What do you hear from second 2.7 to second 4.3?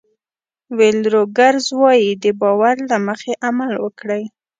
له مخې عمل وکړئ.